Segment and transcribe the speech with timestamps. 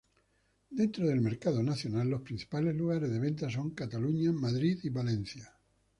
[0.71, 5.55] Dentro del mercado nacional, los principales lugares de venta son Cataluña, Madrid y Valencia.